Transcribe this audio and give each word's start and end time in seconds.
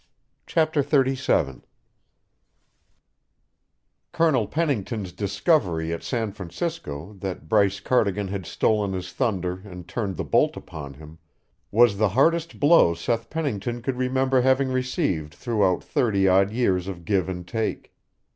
CHAPTER 0.47 0.81
XXXVII 0.81 1.61
Colonel 4.11 4.47
Pennington's 4.47 5.11
discovery 5.11 5.93
at 5.93 6.01
San 6.01 6.31
Francisco 6.31 7.13
that 7.19 7.47
Bryce 7.47 7.79
Cardigan 7.79 8.29
had 8.29 8.47
stolen 8.47 8.93
his 8.93 9.13
thunder 9.13 9.61
and 9.63 9.87
turned 9.87 10.17
the 10.17 10.23
bolt 10.23 10.57
upon 10.57 10.95
him, 10.95 11.19
was 11.69 11.99
the 11.99 12.09
hardest 12.09 12.59
blow 12.59 12.95
Seth 12.95 13.29
Pennington 13.29 13.83
could 13.83 13.97
remember 13.97 14.41
having 14.41 14.69
received 14.69 15.35
throughout 15.35 15.83
thirty 15.83 16.27
odd 16.27 16.49
years 16.49 16.87
of 16.87 17.05
give 17.05 17.29
and 17.29 17.47
take. 17.47 17.93